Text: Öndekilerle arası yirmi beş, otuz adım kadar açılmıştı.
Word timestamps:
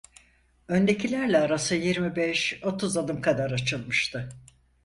Öndekilerle 0.67 1.37
arası 1.37 1.75
yirmi 1.75 2.15
beş, 2.15 2.59
otuz 2.63 2.97
adım 2.97 3.21
kadar 3.21 3.51
açılmıştı. 3.51 4.29